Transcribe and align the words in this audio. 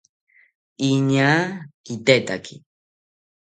Iñaa 0.89 1.39
kitetaki 1.85 2.55